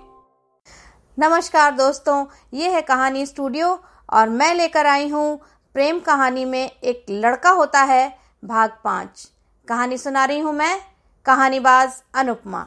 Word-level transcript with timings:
नमस्कार 1.19 1.71
दोस्तों, 1.71 2.25
ये 2.53 2.69
है 2.69 2.81
कहानी 2.81 3.25
स्टूडियो 3.25 3.83
और 4.13 4.29
मैं 4.29 4.55
लेकर 4.55 4.85
आई 4.85 5.09
हूँ 5.09 5.39
प्रेम 5.73 5.99
कहानी 5.99 6.45
में 6.45 6.71
एक 6.71 7.05
लड़का 7.09 7.49
होता 7.49 7.81
है, 7.81 8.17
भाग 8.45 8.71
पाँच। 8.83 9.31
कहानी 9.67 9.97
सुना 9.97 10.25
रही 10.25 10.39
हूँ 10.39 10.53
मैं, 10.53 10.81
कहानीबाज 11.25 12.03
अनुपमा। 12.15 12.65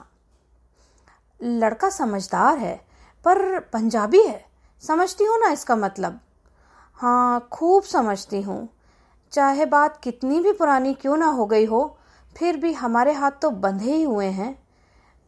लड़का 1.42 1.90
समझदार 1.90 2.58
है, 2.58 2.86
पर 3.24 3.60
पंजाबी 3.60 4.22
है। 4.22 4.46
समझती 4.82 5.24
हूँ 5.24 5.38
ना 5.40 5.50
इसका 5.50 5.76
मतलब? 5.76 6.20
हाँ 6.94 7.48
खूब 7.52 7.82
समझती 7.82 8.42
हूँ। 8.42 8.68
चाहे 9.32 9.66
बात 9.66 10.00
कितनी 10.02 10.40
भी 10.40 10.52
पुरानी 10.52 10.94
क्यों 10.94 11.16
ना 11.16 11.26
हो 11.26 11.46
गई 11.46 11.64
हो, 11.64 11.98
फिर 12.38 12.56
भी 12.56 12.72
हमारे 12.72 13.12
हाथ 13.12 13.30
तो 13.30 13.50
बंधे 13.50 13.94
ही 13.94 14.02
हुए 14.02 14.26
हैं। 14.26 14.59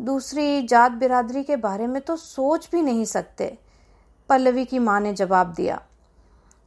दूसरी 0.02 0.62
जात 0.62 0.92
बिरादरी 0.92 1.42
के 1.44 1.56
बारे 1.56 1.86
में 1.86 2.02
तो 2.02 2.16
सोच 2.16 2.68
भी 2.72 2.82
नहीं 2.82 3.04
सकते। 3.04 3.58
पल्लवी 4.28 4.64
की 4.64 4.78
माँ 4.78 5.00
ने 5.00 5.12
जवाब 5.12 5.52
दिया 5.52 5.80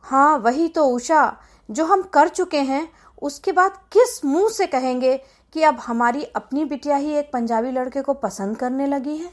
हाँ 0.03 0.37
वही 0.37 0.67
तो 0.67 0.85
उषा, 0.85 1.37
जो 1.69 1.85
हम 1.85 2.01
कर 2.03 2.27
चुके 2.27 2.59
हैं, 2.59 2.87
उसके 3.21 3.51
बाद 3.51 3.77
किस 3.93 4.25
मुँह 4.25 4.49
से 4.49 4.67
कहेंगे 4.67 5.17
कि 5.55 5.63
अब 5.63 5.79
हमारी 5.79 6.23
अपनी 6.23 6.65
बिटिया 6.65 6.95
ही 6.95 7.11
एक 7.11 7.31
पंजाबी 7.33 7.71
लड़के 7.71 8.01
को 8.01 8.13
पसंद 8.13 8.57
करने 8.57 8.87
लगी 8.87 9.17
है? 9.17 9.31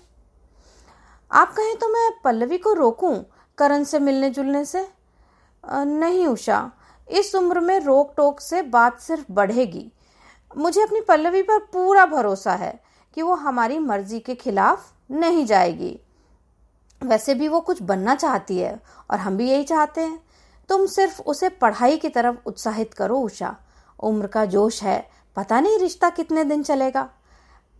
आप 1.31 1.53
कहें 1.53 1.77
तो 1.77 1.89
मैं 1.89 2.11
पल्लवी 2.25 2.59
को 2.59 2.73
रोकूं 2.73 3.15
करण 3.59 3.85
से 3.85 3.99
मिलने 3.99 4.31
जुलने 4.31 4.65
से? 4.65 4.87
नहीं 5.65 6.27
उषा, 6.27 6.71
इस 7.09 7.35
उम्र 7.35 7.61
में 7.61 7.81
रोक 7.81 8.15
टोक 8.17 8.41
से 8.41 8.63
बात 8.63 9.01
सिर्फ़ 9.01 9.33
बढ़ेगी। 9.33 9.93
मुझे 10.57 10.83
अपनी 10.83 11.01
पल्लवी 11.01 11.43
पर 11.43 11.59
पूरा 11.59 12.07
भरोसा 12.07 12.53
है। 12.53 12.82
कि 13.15 13.23
वो 13.23 13.35
हमारी 13.35 13.79
मर्ज़ी 13.79 14.21
के 14.21 14.35
खिलाफ 14.35 14.93
नहीं 15.11 15.45
जाएगी। 15.47 15.99
वैसे 17.01 17.35
भी 17.35 17.49
वो 17.49 17.61
कुछ 17.61 17.83
बनना 17.83 18.15
चाहती 18.15 18.59
है 18.59 18.81
और 19.11 19.19
हम 19.19 19.37
भी 19.37 19.51
यही 19.51 19.65
चाहते 19.65 20.01
हैं। 20.01 20.19
तुम 20.69 20.87
सिर्फ़ 20.87 21.21
उसे 21.23 21.49
पढ़ाई 21.49 21.97
की 21.97 22.09
तरफ़ 22.09 22.37
उत्साहित 22.47 22.95
करो, 22.95 23.19
उषा। 23.19 23.57
उम्र 24.01 24.27
का 24.27 24.45
जोश 24.45 24.83
है। 24.83 25.11
पता 25.37 25.61
नहीं 25.61 25.79
रिश्ता 25.79 26.11
कितने 26.11 26.45
दिन 26.45 26.63
चलेगा। 26.63 27.09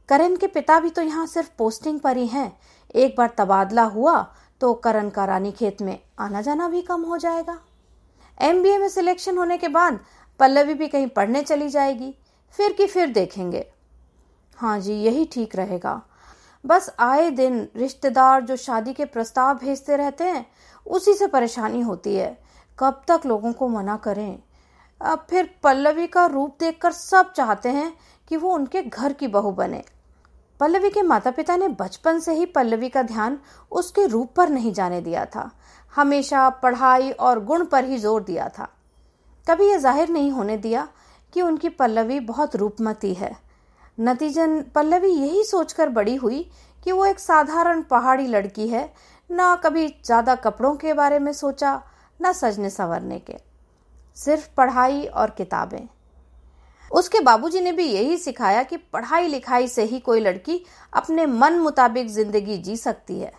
करण 0.09 0.37
के 0.37 0.47
पिता 0.47 0.79
भी 0.81 0.91
तो 0.91 1.03
यहाँ 1.03 1.27
सिर्फ़ 1.27 1.51
पोस्टिंग 1.59 2.01
पर 2.01 2.17
ही 2.17 2.27
हैं। 2.27 2.53
एक 2.95 3.15
बार 3.19 3.35
तबादला 3.39 3.83
हुआ 3.83 4.21
तो 4.61 4.73
करण 4.75 5.09
का 5.11 5.25
रानी 5.25 5.53
खेत 5.53 5.83
में 5.83 5.99
आना 6.19 6.41
जाना 6.41 6.69
भी 6.69 6.83
कम 6.83 7.03
हो 7.03 7.19
जाएगा। 7.19 7.59
एमबीए 8.41 8.79
में 8.79 8.89
सिलेक्शन 8.89 9.39
होने 9.39 9.59
के 9.59 9.69
बाद 9.69 10.01
पल्लवी 10.41 10.75
भी 10.75 10.89
कहीं 10.89 11.07
पढ़ने 11.07 11.43
चली 11.43 11.69
जाएगी। 11.69 12.15
फिर 12.55 12.73
की 12.73 12.87
फिर 12.87 13.13
देखेंगे। 13.13 13.67
हाँ 14.63 14.79
जी, 14.81 14.93
यही 14.95 15.25
ठीक 15.25 15.55
रहेगा। 15.57 16.01
बस 16.65 16.89
आए 17.01 17.31
दिन 17.31 17.57
रिश्तेदार 17.77 18.43
जो 18.43 18.57
शादी 18.57 18.93
के 18.93 19.05
प्रस्ताव 19.05 19.59
भेजते 19.59 19.97
रहते 19.97 20.25
हैं, 20.25 20.45
उसी 20.87 21.15
से 21.15 21.27
परेशानी 21.27 21.81
होती 21.81 22.15
है। 22.15 22.39
कब 22.79 23.03
तक 23.09 23.27
लोगों 23.27 23.53
को 23.53 23.69
मना 23.69 23.97
करें? 23.97 24.39
अब 25.01 25.27
फिर 25.31 25.51
पल्लवी 25.63 26.07
का 26.07 26.27
रूप 26.27 26.57
देखकर 26.61 26.93
सब 26.93 27.33
चाहते 27.33 27.69
हैं 27.69 27.93
कि 28.29 28.37
वो 28.37 28.55
उनके 28.55 28.83
घर 28.83 29.13
की 29.13 29.29
बहू 29.29 29.53
बने। 29.53 29.85
पल्लवी 30.61 30.91
के 30.91 31.03
माता 31.03 31.31
पिता 31.31 31.57
ने 31.57 31.69
बचपन 31.75 32.21
से 32.21 32.33
ही 32.33 32.47
पल्लवी 32.47 32.89
का 32.89 33.03
ध्यान 33.03 33.39
उसके 33.73 34.07
रूप 34.07 34.35
पर 34.37 34.49
नहीं 34.49 34.73
जाने 34.73 35.01
दिया 35.01 35.25
था। 35.27 35.51
हमेशा 35.93 36.49
पढ़ाई 36.51 37.11
और 37.11 37.45
गुण 37.45 37.65
पर 37.65 37.85
ही 37.85 37.99
ज़ोर 37.99 38.23
दिया 38.23 38.49
था। 38.49 38.69
कभी 39.47 39.71
यह 39.71 39.79
ज़ाहिर 39.79 40.09
नहीं 40.09 40.31
होने 40.31 40.57
दिया 40.57 40.89
कि 41.33 41.43
उनकी 41.43 41.69
पल्लवी 41.69 42.21
बहुत 42.21 42.57
रूपमती 42.57 43.15
है। 43.15 43.37
नतीजन 43.99 44.61
पल्लवी 44.75 45.11
यही 45.11 45.45
सोचकर 45.45 45.89
बड़ी 45.89 46.15
हुई 46.17 46.43
कि 46.85 46.93
वो 46.93 47.05
एक 47.07 47.19
साधारण 47.19 47.83
पहाड़ी 47.83 48.27
लड़की 48.27 48.69
है, 48.69 48.93
ना 49.31 49.55
कभी 49.57 49.87
ज़्यादा 50.05 50.35
कपड़ों 50.35 50.75
के 50.77 50.93
बारे 50.93 51.19
में 51.19 51.33
सोचा, 51.33 51.81
ना 52.21 52.33
सजने 52.33 52.71
संवरने 52.71 53.19
के। 53.21 53.37
सिर्फ़ 54.17 54.49
पढ़ाई 54.57 55.05
और 55.05 55.31
किताबें। 55.31 55.89
उसके 56.91 57.21
बाबूजी 57.21 57.61
ने 57.61 57.73
भी 57.73 57.85
यही 57.85 58.17
सिखाया 58.17 58.63
कि 58.63 58.77
पढ़ाई 58.77 59.29
लिखाई 59.29 59.69
से 59.69 59.85
ही 59.85 59.99
कोई 60.01 60.21
लड़की 60.21 60.61
अपने 60.93 61.27
मन 61.27 61.59
मुताबिक 61.59 62.09
ज़िंदगी 62.09 62.57
जी 62.59 62.77
सकती 62.77 63.19
है। 63.21 63.33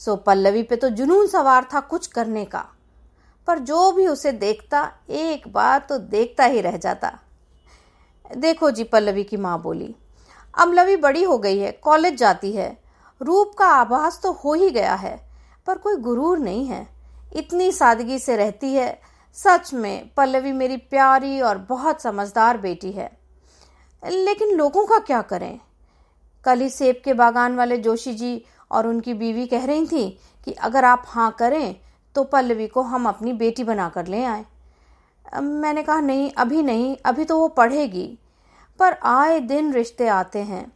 सो 0.00 0.16
पल्लवी 0.16 0.62
पे 0.62 0.76
तो 0.76 0.88
जुनून 0.90 1.26
सवार 1.26 1.68
था 1.74 1.80
कुछ 1.80 2.06
करने 2.06 2.44
का। 2.44 2.64
पर 3.48 3.58
जो 3.58 3.90
भी 3.92 4.06
उसे 4.06 4.32
देखता, 4.32 4.90
एक 5.10 5.52
बार 5.52 5.86
तो 5.88 5.98
देखता 5.98 6.44
ही 6.44 6.60
रह 6.60 6.76
जाता। 6.76 7.18
देखो 8.30 8.70
जी 8.70 8.84
पल्लवी 8.84 9.24
की 9.24 9.36
माँ 9.36 9.60
बोली, 9.62 9.94
अब 10.54 10.72
लवी 10.72 10.96
बड़ी 10.96 11.22
हो 11.22 11.38
गई 11.38 11.58
है, 11.58 11.70
कॉलेज 11.72 12.14
जाती 12.14 12.52
है। 12.52 12.76
रूप 13.20 13.54
का 13.58 13.66
आभास 13.66 14.20
तो 14.22 14.32
हो 14.34 14.54
ही 14.54 14.70
गया 14.70 14.94
है, 14.94 15.16
पर 15.66 15.78
कोई 15.78 15.96
गुरूर 15.96 16.38
नहीं 16.38 16.66
है। 16.66 16.86
इतनी 17.36 17.70
सादगी 17.72 18.18
से 18.18 18.36
रहती 18.36 18.72
है। 18.74 19.00
सच 19.36 19.72
में 19.74 20.10
पल्लवी 20.16 20.52
मेरी 20.52 20.76
प्यारी 20.76 21.40
और 21.40 21.58
बहुत 21.68 22.02
समझदार 22.02 22.58
बेटी 22.58 22.92
है। 22.92 23.10
लेकिन 24.02 24.56
लोगों 24.56 24.84
का 24.86 24.98
क्या 24.98 25.20
करें? 25.22 25.60
कल 26.44 26.60
ही 26.60 26.68
सेब 26.68 27.00
के 27.04 27.14
बागान 27.14 27.56
वाले 27.56 27.76
जोशी 27.76 28.14
जी 28.14 28.44
और 28.70 28.86
उनकी 28.86 29.14
बीवी 29.14 29.46
कह 29.46 29.64
रही 29.64 29.86
थी 29.86 30.08
कि 30.46 30.52
अगर 30.52 30.84
आप 30.84 31.04
हाँ 31.06 31.30
करें 31.38 31.76
तो 32.14 32.24
पल्लवी 32.24 32.66
को 32.66 32.82
हम 32.82 33.08
अपनी 33.08 33.32
बेटी 33.32 33.64
बनाकर 33.64 34.06
ले 34.06 34.24
आए। 34.24 34.44
मैंने 35.40 35.82
कहा, 35.82 36.00
नहीं, 36.00 36.30
अभी 36.30 36.62
नहीं, 36.62 36.96
अभी 37.04 37.24
तो 37.24 37.38
वो 37.38 37.48
पढ़ेगी। 37.48 38.18
पर 38.78 38.96
आए 39.02 39.40
दिन 39.40 39.72
रिश्ते 39.72 40.08
आते 40.08 40.38
हैं। 40.38 40.72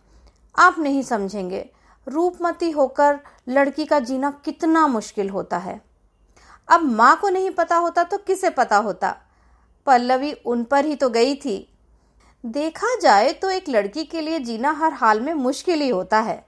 आप 0.59 0.78
नहीं 0.78 1.03
समझेंगे। 1.03 1.71
रूपमती 2.09 2.71
होकर 2.71 3.21
लड़की 3.49 3.84
का 3.84 3.99
जीना 3.99 4.31
कितना 4.31 4.87
मुश्किल 4.87 5.31
होता 5.31 5.59
है। 5.59 5.81
अब 6.69 6.83
माँ 6.83 7.17
को 7.17 7.28
नहीं 7.28 7.50
पता 7.50 7.77
होता 7.77 8.05
तो 8.05 8.19
किसे 8.19 8.50
पता 8.50 8.77
होता? 8.77 9.17
पल्लवी 9.87 10.33
उन 10.33 10.65
पर 10.65 10.84
ही 10.84 10.97
तो 10.97 11.11
गई 11.11 11.34
थी। 11.34 11.78
देखा 12.47 12.97
जाए 13.03 13.33
तो 13.33 13.50
एक 13.50 13.65
लड़की 13.69 14.05
के 14.05 14.21
लिए 14.21 14.38
जीना 14.38 14.71
हर 14.71 14.93
हाल 14.93 15.21
में 15.21 15.34
मुश्किल 15.34 15.81
ही 15.81 15.88
होता 15.88 16.19
है। 16.21 16.47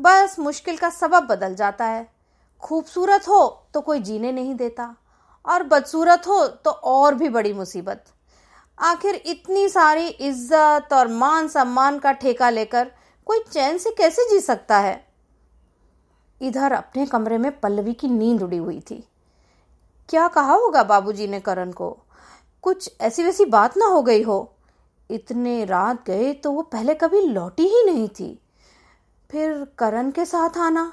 बस 0.00 0.36
मुश्किल 0.38 0.76
का 0.76 0.90
सबब 0.90 1.22
बदल 1.22 1.54
जाता 1.54 1.84
है। 1.84 2.12
खूबसूरत 2.60 3.28
हो 3.28 3.66
तो 3.74 3.80
कोई 3.80 4.00
जीने 4.00 4.32
नहीं 4.32 4.54
देता। 4.54 4.96
और 5.44 5.62
बदसूरत 5.62 6.26
हो 6.26 6.46
तो 6.46 6.70
और 6.70 7.14
भी 7.14 7.28
बड़ी 7.28 7.52
मुसीबत। 7.52 8.04
आखिर 8.78 9.14
इतनी 9.16 9.68
सारी 9.68 10.06
इज़्ज़त 10.06 10.92
और 10.92 11.08
मान 11.08 11.48
सम्मान 11.48 11.98
का 11.98 12.12
ठेका 12.12 12.50
लेकर 12.50 12.90
कोई 13.26 13.42
चैन 13.52 13.78
से 13.78 13.90
कैसे 13.90 14.28
जी 14.30 14.40
सकता 14.40 14.78
है? 14.78 15.04
इधर 16.40 16.72
अपने 16.72 17.06
कमरे 17.06 17.38
में 17.38 17.50
पल्लवी 17.60 17.92
की 17.92 18.08
नींद 18.08 18.42
उड़ी 18.42 18.56
हुई 18.56 18.80
थी। 18.80 19.04
क्या 20.08 20.26
कहा 20.28 20.54
होगा 20.54 20.82
बाबूजी 20.82 21.26
ने 21.26 21.40
करण 21.40 21.70
को? 21.72 21.90
कुछ 22.64 22.90
ऐसी 23.00 23.24
वैसी 23.24 23.44
बात 23.44 23.76
ना 23.76 23.86
हो 23.86 24.02
गई 24.02 24.22
हो। 24.22 24.56
इतने 25.10 25.64
रात 25.64 26.04
गए 26.06 26.32
तो 26.32 26.52
वो 26.52 26.62
पहले 26.62 26.94
कभी 26.94 27.20
लौटी 27.20 27.66
ही 27.66 27.82
नहीं 27.84 28.08
थी। 28.10 28.38
फिर 29.30 29.66
करण 29.78 30.10
के 30.10 30.24
साथ 30.24 30.58
आना। 30.58 30.92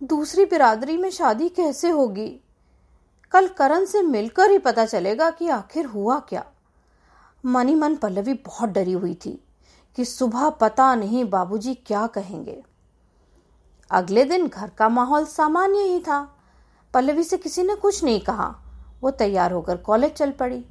दूसरी 0.00 0.44
बिरादरी 0.44 0.96
में 0.96 1.10
शादी 1.10 1.48
कैसे 1.48 1.90
होगी? 1.90 2.40
कल 3.34 3.48
करण 3.48 3.84
से 3.84 4.02
मिलकर 4.02 4.50
ही 4.50 4.58
पता 4.58 4.86
चलेगा 4.86 5.30
कि 5.30 5.48
आखिर 5.48 5.86
हुआ 5.86 6.18
क्या। 6.18 6.44
मनी 7.46 7.74
मन 7.74 7.96
पल्लवी 7.96 8.34
बहुत 8.34 8.68
डरी 8.68 8.92
हुई 8.92 9.14
थी 9.14 9.44
कि 9.96 10.04
सुबह 10.04 10.50
पता 10.50 10.94
नहीं 10.94 11.24
बाबूजी 11.24 11.74
क्या 11.74 12.06
कहेंगे। 12.06 12.64
अगले 13.90 14.24
दिन 14.24 14.48
घर 14.48 14.70
का 14.70 14.88
माहौल 14.88 15.24
सामान्य 15.24 15.78
ही 15.78 16.00
था। 16.00 16.36
पल्लवी 16.94 17.24
से 17.24 17.36
किसी 17.36 17.62
ने 17.62 17.74
कुछ 17.74 18.04
नहीं 18.04 18.20
कहा। 18.20 18.56
वो 19.00 19.10
तैयार 19.10 19.52
होकर 19.52 19.76
कॉलेज 19.76 20.12
चल 20.12 20.30
पड़ी। 20.30 20.64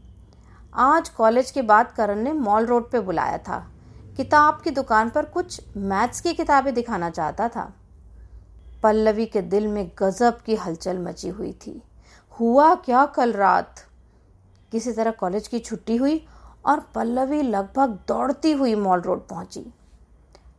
आज 0.73 1.09
कॉलेज 1.09 1.51
के 1.51 1.61
बाद 1.61 1.91
करण 1.91 2.19
ने 2.19 2.33
मॉल 2.33 2.65
रोड 2.65 2.91
पे 2.91 2.99
बुलाया 2.99 3.37
था। 3.37 3.71
किताब 4.17 4.61
की 4.63 4.69
दुकान 4.69 5.09
पर 5.09 5.25
कुछ 5.25 5.61
मैथ्स 5.77 6.21
की 6.21 6.33
किताबें 6.33 6.73
दिखाना 6.73 7.09
चाहता 7.09 7.49
था। 7.49 7.73
पल्लवी 8.83 9.25
के 9.25 9.41
दिल 9.41 9.67
में 9.67 9.91
गजब 9.99 10.41
की 10.41 10.55
हलचल 10.55 10.97
मची 10.97 11.29
हुई 11.29 11.53
थी। 11.53 11.81
हुआ 12.39 12.75
क्या 12.75 13.05
कल 13.05 13.33
रात? 13.33 13.75
किसी 14.71 14.91
तरह 14.91 15.11
कॉलेज 15.11 15.47
की 15.47 15.59
छुट्टी 15.59 15.95
हुई 15.95 16.25
और 16.65 16.79
पल्लवी 16.79 17.41
लगभग 17.41 17.89
दौड़ती 18.07 18.51
हुई 18.51 18.75
मॉल 18.75 19.01
रोड 19.01 19.27
पहुँची। 19.27 19.65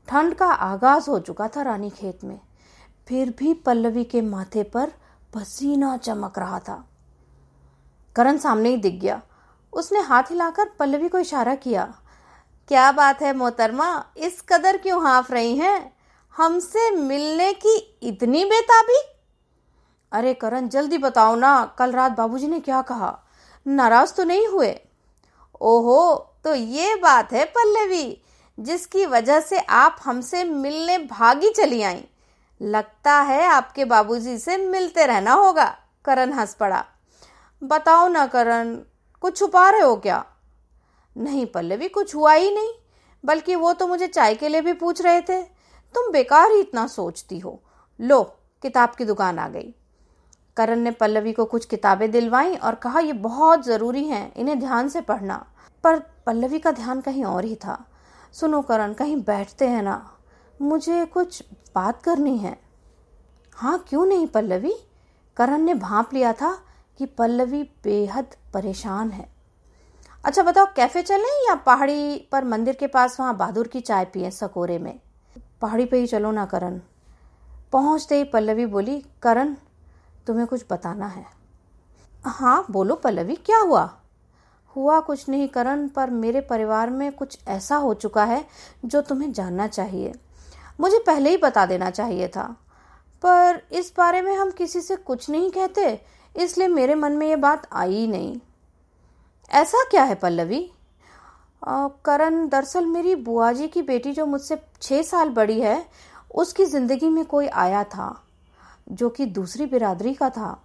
ठंड 0.09 0.35
का 0.35 0.47
आगाज़ 0.47 1.11
हो 1.11 1.19
चुका 1.19 1.49
था 1.49 1.63
रानी 1.63 1.91
खेत 1.91 2.25
में। 2.25 2.41
फिर 3.09 3.35
भी 3.39 3.55
पल्लवी 3.55 4.05
के 4.05 4.21
माथे 4.23 4.63
पर 4.63 4.93
पसीना 5.35 5.97
चमक 5.97 6.39
रहा 6.39 6.59
था। 6.59 6.85
करण 8.17 8.37
सामने 8.37 8.69
ही 8.69 8.77
दिख 8.77 9.01
गया। 9.01 9.23
उसने 9.73 10.01
हाथ 10.01 10.23
हिलाकर 10.23 10.69
पल्लवी 10.79 11.09
को 11.09 11.19
इशारा 11.19 11.55
किया, 11.55 11.95
क्या 12.69 12.93
बात 12.93 13.23
है 13.23 13.37
मोहतरमा, 13.37 14.05
इस 14.17 14.41
कदर 14.49 14.77
क्यों 14.77 15.03
हाफ़ 15.03 15.33
रही 15.33 15.57
हैं? 15.57 15.93
हमसे 16.37 16.91
मिलने 16.91 17.53
की 17.53 17.99
इतनी 18.03 18.45
बेताबी 18.45 19.01
अरे 20.13 20.35
करण, 20.35 20.69
जल्दी 20.69 20.99
बताओ 20.99 21.35
ना, 21.37 21.75
कल 21.79 21.93
रात 21.93 22.13
बाबूजी 22.13 22.49
ने 22.49 22.61
क्या 22.61 22.83
कहा? 22.83 23.19
नाराज़ 23.67 24.15
तो 24.15 24.25
नहीं 24.25 24.47
हुए? 24.49 24.81
ओहो 25.61 26.31
तो 26.45 26.55
ये 26.55 26.95
बात 26.95 27.33
है 27.33 27.45
पल्लवी, 27.45 28.23
जिसकी 28.61 29.07
वजह 29.07 29.41
से 29.41 29.59
आप 29.59 29.97
हमसे 30.05 30.45
मिलने 30.45 30.99
भागी 30.99 31.51
चली 31.51 31.83
आई। 31.83 32.05
लगता 32.63 33.21
है 33.21 33.45
आपके 33.45 33.85
बाबूजी 33.85 34.39
से 34.39 34.57
मिलते 34.57 35.07
रहना 35.07 35.33
होगा, 35.33 35.79
करण 36.05 36.33
हंस 36.33 36.55
पड़ा। 36.55 36.85
बताओ 37.63 38.09
ना 38.09 38.27
करण, 38.27 38.77
कुछ 39.21 39.37
छुपा 39.37 39.71
रहे 39.71 39.81
हो 39.81 39.97
क्या? 39.97 40.25
नहीं 41.17 41.47
पल्लवी, 41.47 41.89
कुछ 41.89 42.15
हुआ 42.15 42.33
ही 42.33 42.51
नहीं, 42.51 42.73
बल्कि 43.25 43.55
वो 43.55 43.73
तो 43.73 43.87
मुझे 43.87 44.07
चाय 44.07 44.35
के 44.35 44.49
लिए 44.49 44.61
भी 44.61 44.73
पूछ 44.73 45.03
रहे 45.03 45.21
थे। 45.21 45.43
तुम 45.95 46.13
बेकार 46.13 46.53
ही 46.53 46.61
इतना 46.61 46.87
सोचती 46.87 47.39
हो। 47.39 47.63
लो, 48.01 48.23
किताब 48.63 48.91
की 48.91 49.05
दुकान 49.05 49.39
आ 49.39 49.49
गई। 49.49 49.75
करण 50.57 50.79
ने 50.79 50.91
पल्लवी 50.91 51.33
को 51.33 51.45
कुछ 51.45 51.65
किताबें 51.65 52.11
दिलवाई 52.11 52.55
और 52.57 52.75
कहा, 52.75 53.01
ये 53.01 53.13
बहुत 53.13 53.65
ज़रूरी 53.65 54.05
हैं, 54.05 54.35
इन्हें 54.35 54.59
ध्यान 54.61 54.89
से 54.89 55.01
पढ़ना। 55.01 55.47
पर 55.85 55.99
पल्लवी 55.99 56.59
का 56.59 56.71
ध्यान 56.71 57.01
कहीं 57.01 57.25
और 57.25 57.45
ही 57.45 57.57
था। 57.57 57.87
सुनो 58.33 58.63
करण, 58.63 58.93
कहीं 58.93 59.17
बैठते 59.17 59.69
हैं 59.69 59.83
ना। 59.83 60.19
मुझे 60.63 61.05
कुछ 61.05 61.45
बात 61.75 62.03
करनी 62.03 62.39
है। 62.39 62.59
हाँ 63.55 63.85
क्यों 63.89 64.07
नहीं 64.07 64.27
पल्लवी? 64.27 64.75
करण 65.37 65.59
ने 65.59 65.75
भाप 65.75 66.15
लिया 66.15 66.33
था 66.33 66.59
कि 66.99 67.07
पल्लवी 67.07 67.63
बेहद 67.63 68.27
परेशान 68.55 69.11
है। 69.11 69.29
अच्छा 70.25 70.43
बताओ, 70.43 70.67
कैफ़े 70.77 71.03
चलें 71.03 71.49
या 71.49 71.55
पहाड़ी 71.55 72.29
पर 72.33 72.45
मंदिर 72.45 72.75
के 72.75 72.87
पास 72.87 73.21
वहाँ 73.21 73.37
बहादुर 73.37 73.69
की 73.69 73.81
चाय 73.81 74.05
पिए 74.05 74.31
सकोरे 74.31 74.79
में? 74.79 75.01
पहाड़ी 75.61 75.85
पे 75.85 75.97
ही 75.97 76.07
चलो 76.07 76.31
ना 76.31 76.47
करण। 76.47 76.81
पहुँचते 77.73 78.17
ही 78.17 78.25
पल्लवी 78.25 78.67
बोली, 78.67 79.05
करण 79.23 79.57
तुम्हें 80.27 80.47
कुछ 80.47 80.65
बताना 80.71 81.07
है? 81.07 81.27
हाँ 82.25 82.65
बोलो 82.71 82.95
पल्लवी, 82.95 83.35
क्या 83.37 83.59
हुआ? 83.59 83.91
हुआ 84.77 84.99
कुछ 85.01 85.29
नहीं, 85.29 85.49
करण, 85.49 85.87
पर 85.89 86.11
मेरे 86.11 86.41
परिवार 86.41 86.91
में 86.91 87.13
कुछ 87.13 87.39
ऐसा 87.49 87.77
हो 87.77 87.95
चुका 87.95 88.25
है 88.25 88.45
जो 88.85 89.01
तुम्हें 89.03 89.33
जानना 89.33 89.67
चाहिए। 89.67 90.13
मुझे 90.81 90.99
पहले 90.99 91.31
ही 91.31 91.37
बता 91.37 91.67
देना 91.67 91.91
चाहिए 91.91 92.29
था। 92.29 92.45
पर 93.23 93.63
इस 93.73 93.93
बारे 93.99 94.23
में 94.23 94.35
हम 94.37 94.51
किसी 94.51 94.81
से 94.81 94.97
कुछ 94.97 95.29
नहीं 95.31 95.51
कहते, 95.51 96.01
इसलिए 96.35 96.69
मेरे 96.69 96.95
मन 96.95 97.13
में 97.13 97.27
ये 97.29 97.37
बात 97.37 97.69
आई 97.73 97.95
ही 97.95 98.07
नहीं। 98.07 98.41
ऐसा 99.51 99.85
क्या 99.91 100.05
है 100.05 100.15
पल्लवी? 100.15 100.71
करण, 101.63 102.49
दरअसल 102.49 102.87
मेरी 102.87 103.15
बुआ 103.15 103.53
जी 103.53 103.69
की 103.69 103.83
बेटी 103.83 104.13
जो 104.13 104.27
मुझसे 104.27 104.61
छः 104.83 105.03
साल 105.03 105.29
बड़ी 105.31 105.61
है, 105.61 105.85
उसकी 106.35 106.65
ज़िंदगी 106.65 107.09
में 107.09 107.25
कोई 107.25 107.47
आया 107.47 107.85
था। 107.85 108.24
जो 108.87 109.09
कि 109.09 109.27
दूसरी 109.27 109.67
बिरादरी 109.67 110.15
का 110.15 110.29
था। 110.31 110.61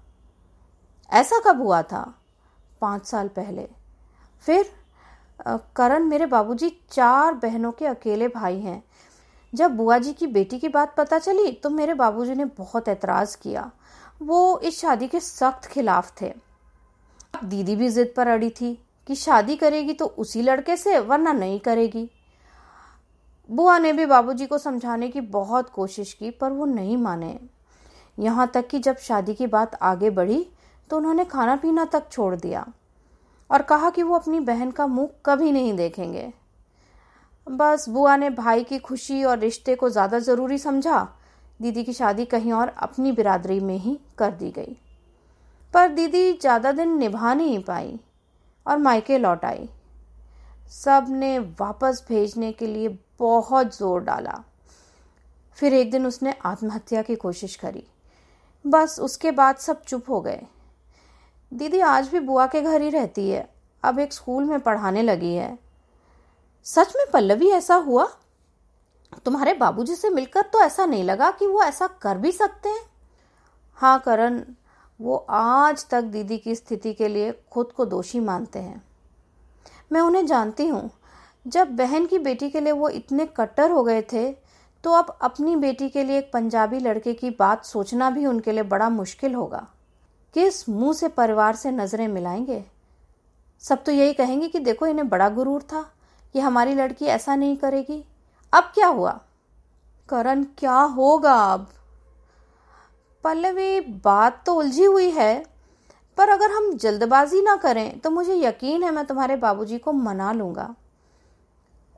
ऐसा 1.10 1.40
कब 1.40 1.62
हुआ 1.62 1.82
था? 1.82 2.02
पाँच 2.82 3.06
साल 3.06 3.28
पहले। 3.28 3.68
फिर 4.44 4.72
करण 5.76 6.04
मेरे 6.04 6.26
बाबूजी 6.26 6.70
चार 6.92 7.34
बहनों 7.34 7.72
के 7.72 7.86
अकेले 7.86 8.28
भाई 8.28 8.60
हैं। 8.60 8.84
जब 9.54 9.76
बुआ 9.76 9.98
जी 9.98 10.14
की 10.14 10.28
बेटी 10.28 10.60
की 10.60 10.68
बात 10.68 10.96
पता 10.96 11.20
चली 11.20 11.52
तो 11.54 11.70
मेरे 11.70 11.94
बाबूजी 11.94 12.36
ने 12.36 12.46
बहुत 12.48 12.88
एतराज़ 12.88 13.38
किया। 13.38 13.72
वो 14.22 14.60
इस 14.60 14.80
शादी 14.80 15.08
के 15.08 15.20
सख्त 15.20 15.66
खिलाफ 15.66 16.22
थे। 16.22 16.30
अब 16.30 17.46
दीदी 17.46 17.76
भी 17.76 17.90
जिद 17.90 18.14
पर 18.18 18.28
अड़ी 18.28 18.50
थी 18.52 18.74
कि 19.08 19.16
शादी 19.16 19.56
करेगी 19.56 19.94
तो 19.94 20.06
उसी 20.06 20.42
लड़के 20.42 20.78
से, 20.78 21.00
वरना 21.00 21.32
नहीं 21.32 21.60
करेगी। 21.60 22.10
बुआ 23.50 23.78
ने 23.78 23.94
भी 23.94 24.06
बाबूजी 24.06 24.46
को 24.46 24.58
समझाने 24.58 25.10
की 25.10 25.22
बहुत 25.22 25.70
कोशिश 25.70 26.14
की, 26.14 26.32
पर 26.32 26.52
वो 26.52 26.66
नहीं 26.66 26.98
माने। 26.98 27.40
यहाँ 28.20 28.50
तक 28.54 28.68
कि 28.68 28.80
जब 28.80 28.98
शादी 28.98 29.34
की 29.34 29.48
बात 29.48 29.76
आगे 29.84 30.10
बढ़ी 30.10 30.46
तो 30.90 30.98
उन्होंने 30.98 31.26
खाना 31.26 31.56
पीना 31.56 31.86
तक 31.86 32.10
छोड़ 32.12 32.36
दिया 32.36 32.66
और 33.50 33.62
कहा 33.62 33.90
कि 33.90 34.04
वो 34.04 34.16
अपनी 34.16 34.40
बहन 34.42 34.72
का 34.72 34.88
मुँह 34.88 35.10
कभी 35.26 35.52
नहीं 35.52 35.74
देखेंगे। 35.74 36.32
बस 37.48 37.88
बुआ 37.90 38.16
ने 38.18 38.30
भाई 38.32 38.64
की 38.64 38.78
खुशी 38.80 39.24
और 39.24 39.40
रिश्ते 39.40 39.76
को 39.76 39.90
ज़्यादा 39.90 40.20
ज़रूरी 40.20 40.58
समझा। 40.58 41.08
दीदी 41.60 41.84
की 41.84 41.94
शादी 41.94 42.26
कहीं 42.26 42.52
और 42.54 42.68
अपनी 42.78 43.12
बिरादरी 43.12 43.60
में 43.60 43.78
ही 43.78 43.98
कर 44.18 44.32
दी 44.32 44.52
गई। 44.52 44.76
पर 45.74 45.88
दीदी 45.90 46.32
ज़्यादा 46.34 46.72
दिन 46.72 46.98
निभा 46.98 47.34
नहीं 47.34 47.60
पाई 47.64 48.00
और 48.66 48.78
मायके 48.78 49.18
लौट 49.18 49.46
आई। 49.46 49.70
सबने 50.74 51.38
वापस 51.60 52.04
भेजने 52.10 52.52
के 52.52 52.68
लिए 52.68 52.98
बहुत 53.20 53.78
ज़ोर 53.78 54.04
डाला। 54.04 54.44
फिर 55.58 55.74
एक 55.74 55.92
दिन 55.92 56.06
उसने 56.06 56.34
आत्महत्या 56.46 57.02
की 57.02 57.16
कोशिश 57.18 57.56
करी। 57.56 57.84
बस 58.68 59.00
उसके 59.00 59.32
बाद 59.32 59.56
सब 59.56 59.84
चुप 59.84 60.10
हो 60.10 60.22
गए। 60.22 60.42
दीदी 61.54 61.80
आज 61.80 62.08
भी 62.08 62.20
बुआ 62.20 62.48
के 62.48 62.62
घर 62.62 62.82
ही 62.82 62.90
रहती 62.90 63.30
है। 63.30 63.50
अब 63.84 64.00
एक 64.00 64.14
स्कूल 64.14 64.44
में 64.44 64.60
पढ़ाने 64.60 65.02
लगी 65.02 65.34
है। 65.34 65.60
सच 66.64 66.94
में 66.96 67.06
पल्लवी, 67.14 67.50
ऐसा 67.50 67.76
हुआ? 67.76 68.10
तुम्हारे 69.26 69.54
बाबूजी 69.54 69.96
से 69.96 70.10
मिलकर 70.10 70.42
तो 70.42 70.62
ऐसा 70.62 70.86
नहीं 70.86 71.04
लगा 71.04 71.32
कि 71.32 71.48
वो 71.48 71.64
ऐसा 71.64 71.88
कर 71.88 72.18
भी 72.18 72.32
सकते 72.32 72.70
हैं? 72.70 72.82
हाँ 73.74 74.00
करण, 74.00 74.44
वो 75.02 75.16
आज 75.30 75.90
तक 75.90 76.02
दीदी 76.02 76.38
की 76.38 76.56
स्थिति 76.56 76.94
के 76.94 77.08
लिए 77.08 77.44
खुद 77.52 77.72
को 77.72 77.86
दोषी 77.86 78.20
मानते 78.20 78.60
हैं। 78.60 78.82
मैं 79.92 80.02
उन्हें 80.02 80.26
जानती 80.26 80.68
हूँ। 80.68 80.92
जब 81.48 81.76
बहन 81.76 82.06
की 82.06 82.18
बेटी 82.20 82.50
के 82.50 82.60
लिए 82.60 82.72
वो 82.72 82.90
इतने 82.90 83.26
कट्टर 83.26 83.72
हो 83.72 83.84
गए 83.84 84.02
थे 84.02 84.49
तो 84.84 84.92
अब 84.92 85.18
अपनी 85.22 85.56
बेटी 85.56 85.90
के 85.90 86.04
लिए 86.04 86.18
एक 86.18 86.32
पंजाबी 86.34 86.80
लड़के 86.80 87.14
की 87.14 87.30
बात 87.30 87.66
सोचना 87.66 88.10
भी 88.10 88.26
उनके 88.26 88.52
लिए 88.52 88.64
बड़ा 88.64 88.90
मुश्किल 88.90 89.36
होगा। 89.36 89.68
किस 90.34 90.70
मुँह 90.70 90.94
से 90.94 91.08
परिवार 91.08 91.56
से 91.56 91.72
नज़रें 91.72 92.08
मिलाएँगे? 92.08 92.66
सब 93.60 93.84
तो 93.84 93.92
यही 93.92 94.14
कहेंगे 94.14 94.48
कि 94.48 94.60
देखो, 94.60 94.86
इन्हें 94.86 95.10
बड़ा 95.10 95.30
गुरूर 95.30 95.62
था। 95.62 95.94
कि 96.34 96.40
हमारी 96.40 96.74
लड़की 96.74 97.06
ऐसा 97.06 97.36
नहीं 97.36 97.58
करेगी। 97.58 98.06
अब 98.54 98.64
क्या 98.64 98.88
हुआ? 98.88 99.22
करण, 100.10 100.44
क्या 100.44 100.76
होगा 100.76 101.34
अब? 101.34 101.68
पल्लवी, 103.24 103.80
बात 103.80 104.44
तो 104.46 104.56
उलझी 104.56 104.84
हुई 104.84 105.10
है, 105.10 105.46
पर 106.18 106.30
अगर 106.30 106.52
हम 106.52 106.74
जल्दबाजी 106.74 107.42
ना 107.42 107.56
करें 107.56 108.00
तो 108.00 108.12
मुझे 108.12 108.36
यकीन 108.36 108.84
है 108.84 108.92
मैं 108.92 109.06
तुम्हारे 109.06 109.36
बाबूजी 109.36 109.78
को 109.78 109.92
मना 109.92 110.32
लूँगा। 110.32 110.76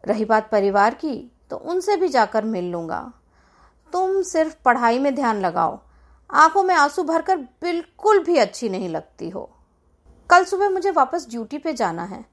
रही 0.07 0.25
बात 0.25 0.49
परिवार 0.51 0.93
की 0.93 1.31
तो 1.51 1.57
उनसे 1.57 1.95
भी 1.97 2.07
जाकर 2.07 2.45
मिल 2.45 2.71
लूँगा। 2.71 3.13
तुम 3.93 4.21
सिर्फ़ 4.21 4.55
पढ़ाई 4.65 4.99
में 4.99 5.15
ध्यान 5.15 5.41
लगाओ। 5.41 5.79
आँखों 6.33 6.63
में 6.63 6.75
आँसू 6.75 7.03
भरकर 7.03 7.37
बिल्कुल 7.37 8.23
भी 8.23 8.37
अच्छी 8.37 8.69
नहीं 8.69 8.89
लगती 8.89 9.29
हो। 9.29 9.49
कल 10.29 10.43
सुबह 10.43 10.69
मुझे 10.69 10.91
वापस 10.91 11.27
ड्यूटी 11.29 11.57
पे 11.57 11.73
जाना 11.73 12.03
है। 12.03 12.25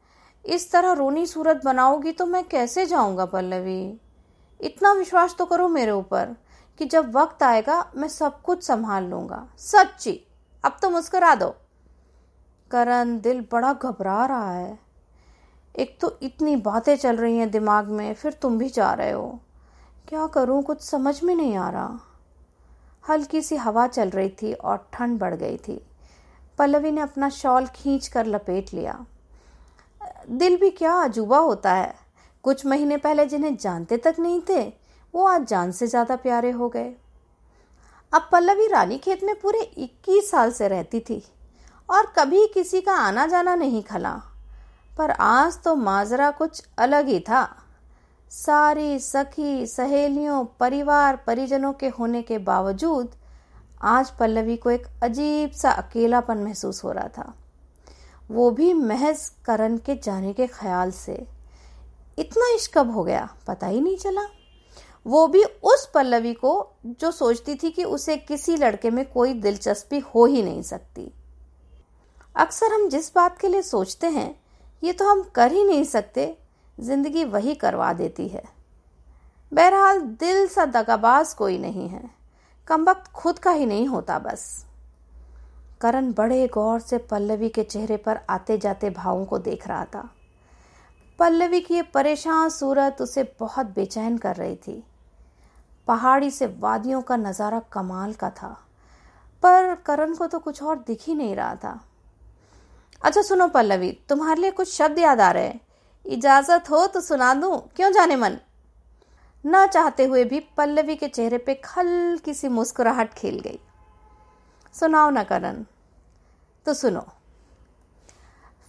इस 0.45 0.73
तरह 0.73 0.93
रोनी 0.93 1.27
सूरत 1.27 1.61
बनाओगी 1.65 2.13
तो 2.13 2.27
मैं 2.27 2.45
कैसे 2.49 2.87
जाऊँगा, 2.87 3.25
पल्लवी? 3.25 4.01
इतना 4.61 4.93
विश्वास 4.93 5.35
तो 5.39 5.47
करो 5.47 5.69
मेरे 5.69 5.93
ऊपर 5.93 6.37
कि 6.79 6.85
जब 6.85 7.17
वक्त 7.17 7.43
आएगा, 7.43 7.93
मैं 7.97 8.09
सब 8.09 8.43
कुछ 8.43 8.63
संभाल 8.63 9.05
लूँगा। 9.05 9.47
सच्ची, 9.59 10.27
अब 10.65 10.77
तो 10.83 10.91
मुस्करा 10.91 11.35
दो। 11.35 11.55
करण 12.71 13.21
दिल 13.21 13.41
बड़ा 13.53 13.73
घबरा 13.73 14.27
रहा 14.27 14.53
है। 14.53 14.88
एक 15.75 15.97
तो 16.01 16.19
इतनी 16.23 16.57
बातें 16.57 16.97
चल 16.97 17.17
रही 17.17 17.37
हैं 17.39 17.51
दिमाग 17.51 17.89
में, 17.89 18.15
फिर 18.15 18.33
तुम 18.33 18.59
भी 18.59 18.69
जा 18.69 18.93
रहे 18.93 19.11
हो। 19.11 19.39
क्या 20.09 20.27
करूँ, 20.27 20.63
कुछ 20.63 20.81
समझ 20.81 21.23
में 21.23 21.35
नहीं 21.35 21.57
आ 21.57 21.69
रहा। 21.71 21.99
हल्की 23.05 23.43
सी 23.43 23.57
हवा 23.57 23.87
चल 23.87 24.11
रही 24.11 24.29
थी 24.43 24.53
और 24.53 24.89
ठंड 24.93 25.19
बढ़ 25.19 25.35
गई 25.35 25.57
थी। 25.57 25.81
पल्लवी 26.59 26.91
ने 26.91 27.01
अपना 27.01 27.29
शॉल 27.29 27.67
खींच 27.67 28.09
कर 28.09 28.27
लपेट 28.27 28.73
लिया। 28.75 28.99
दिल 30.31 30.57
भी 30.57 30.71
क्या 30.71 30.93
अजूबा 30.95 31.39
होता 31.39 31.73
है। 31.73 31.95
कुछ 32.45 32.65
महीने 32.67 32.97
पहले 32.97 33.27
जिन्हें 33.27 33.57
जानते 33.57 33.97
तक 33.97 34.17
नहीं 34.19 34.41
थे, 34.49 34.63
वो 35.15 35.27
आज 35.27 35.47
जान 35.47 35.73
से 35.73 35.87
ज़्यादा 35.87 36.17
प्यारे 36.17 36.51
हो 36.51 36.69
गए। 36.69 36.95
अब 38.13 38.29
पल्लवी 38.33 38.67
रानी 38.67 38.99
खेत 38.99 39.23
में 39.23 39.35
पूरे 39.41 39.61
21 39.79 40.31
साल 40.31 40.53
से 40.53 40.69
रहती 40.69 41.01
थी 41.01 41.23
और 41.89 42.13
कभी 42.17 42.47
किसी 42.47 42.81
का 42.81 42.93
आना 42.93 43.27
जाना 43.27 43.55
नहीं 43.55 43.83
खला। 43.83 44.21
पर 44.99 45.11
आज 45.11 45.63
तो 45.63 45.75
माजरा 45.75 46.31
कुछ 46.31 46.63
अलग 46.79 47.07
ही 47.07 47.21
था। 47.21 47.57
सारी 48.31 48.99
सखी, 48.99 49.67
सहेलियों, 49.67 50.45
परिवार, 50.45 51.17
परिजनों 51.17 51.73
के 51.73 51.89
होने 51.89 52.23
के 52.23 52.39
बावजूद 52.39 53.15
आज 53.83 54.11
पल्लवी 54.11 54.57
को 54.57 54.71
एक 54.71 54.87
अजीब 55.03 55.51
सा 55.51 55.71
अकेलापन 55.71 56.39
महसूस 56.39 56.85
हो 56.85 56.93
रहा 56.93 57.09
था। 57.09 57.35
वो 58.31 58.51
भी 58.51 58.75
महज 58.75 59.33
करण 59.45 59.77
के 59.77 59.95
जाने 59.95 60.33
के 60.33 60.47
ख्याल 60.47 60.91
से। 60.91 61.27
इतना 62.19 62.55
इश्क 62.55 62.79
कब 62.79 62.91
हो 62.91 63.05
गया? 63.05 63.29
पता 63.47 63.67
ही 63.67 63.81
नहीं 63.81 63.97
चला। 63.97 64.23
वो 65.07 65.27
भी 65.29 65.45
उस 65.45 65.91
पल्लवी 65.95 66.35
को 66.35 66.71
जो 66.87 67.11
सोचती 67.11 67.55
थी 67.55 67.71
कि 67.71 67.85
उसे 67.85 68.17
किसी 68.17 68.57
लड़के 68.57 68.91
में 68.91 69.13
कोई 69.13 69.33
दिलचस्पी 69.33 69.99
हो 69.99 70.27
ही 70.27 70.43
नहीं 70.43 70.63
सकती। 70.63 71.13
अक्सर 72.37 72.67
हम 72.67 72.89
जिस 72.89 73.15
बात 73.15 73.39
के 73.39 73.49
लिए 73.49 73.63
सोचते 73.63 74.07
हैं 74.07 74.48
ये 74.83 74.93
तो 74.93 75.09
हम 75.09 75.23
कर 75.35 75.53
ही 75.53 75.65
नहीं 75.65 75.85
सकते। 75.87 76.37
ज़िंदगी 76.79 77.25
वही 77.25 77.55
करवा 77.55 77.93
देती 77.93 78.29
है। 78.29 78.43
बहरहाल 79.53 80.01
दिल 80.01 80.47
सा 80.49 80.65
दगाबाज 80.67 81.33
कोई 81.35 81.59
नहीं 81.59 81.89
है। 81.89 82.03
कम 82.69 82.85
वक्त 82.85 83.11
खुद 83.13 83.39
का 83.39 83.51
ही 83.51 83.67
नहीं 83.67 83.87
होता 83.87 84.19
बस। 84.19 84.65
करण 85.81 86.13
बड़े 86.13 86.47
गौर 86.49 86.81
से 86.81 86.99
पल्लवी 87.11 87.49
के 87.49 87.63
चेहरे 87.63 87.97
पर 87.97 88.21
आते 88.31 88.59
जाते 88.59 88.91
भावों 88.91 89.25
को 89.25 89.39
देख 89.39 89.67
रहा 89.69 89.85
था। 89.85 90.09
पल्लवी 91.19 91.61
की 91.61 91.75
ये 91.75 91.83
परेशान 91.85 92.49
सूरत 92.49 93.01
उसे 93.01 93.23
बहुत 93.41 93.67
बेचैन 93.67 94.19
कर 94.19 94.37
रही 94.37 94.57
थी। 94.57 94.83
पहाड़ी 95.89 96.31
से 96.31 96.47
वादियों 96.61 97.03
का 97.03 97.17
नज़ारा 97.17 97.61
कमाल 97.73 98.13
का 98.13 98.31
था। 98.33 98.57
पर 99.43 99.75
करण 99.87 100.15
को 100.15 100.27
तो 100.27 100.39
कुछ 100.39 100.63
और 100.63 100.79
दिख 100.79 101.05
ही 101.07 101.15
नहीं 101.15 101.35
रहा 101.37 101.55
था। 101.55 101.79
अच्छा 103.03 103.23
सुनो 103.23 103.49
पल्लवी, 103.49 103.91
तुम्हारे 104.09 104.41
लिए 104.41 104.51
कुछ 104.51 104.73
शब्द 104.75 104.99
याद 104.99 105.21
आ 105.21 105.31
रहे 105.31 105.47
हैं। 105.47 105.61
इजाज़त 106.07 106.71
हो 106.71 106.87
तो 106.87 107.01
सुना 107.01 107.35
दूँ, 107.35 107.59
क्यों 107.77 107.93
जाने 107.93 108.17
मन? 108.17 108.39
ना 109.45 109.67
चाहते 109.67 110.05
हुए 110.05 110.25
भी 110.25 110.41
पल्लवी 110.57 110.97
के 110.97 111.09
चेहरे 111.09 111.39
पे 111.39 111.61
हल्की 111.77 112.35
सी 112.35 112.49
मुस्कुराहट 112.49 113.15
खेल 113.15 113.39
गई। 113.41 113.59
सुनाओ 114.75 115.11
ना 115.11 115.23
करण 115.25 115.65
तो 116.67 116.75
सुनो। 116.75 117.07